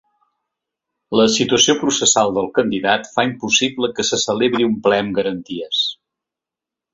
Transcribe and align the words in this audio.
La 1.19 1.25
situació 1.33 1.75
processal 1.83 2.33
del 2.37 2.49
candidat 2.55 3.05
fa 3.17 3.27
impossible 3.29 3.91
que 3.99 4.07
se 4.09 4.19
celebri 4.25 4.67
un 4.71 4.75
ple 4.89 4.99
amb 5.05 5.15
garanties. 5.21 5.85